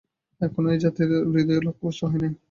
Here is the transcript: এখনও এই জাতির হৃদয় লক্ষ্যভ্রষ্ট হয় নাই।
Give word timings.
এখনও 0.41 0.69
এই 0.73 0.79
জাতির 0.83 1.09
হৃদয় 1.33 1.61
লক্ষ্যভ্রষ্ট 1.65 2.01
হয় 2.03 2.19
নাই। 2.23 2.31